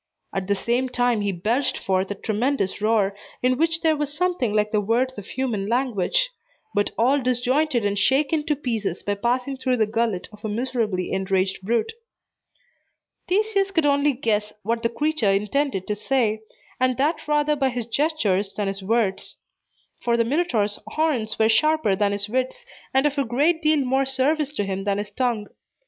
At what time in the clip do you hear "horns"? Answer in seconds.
20.87-21.37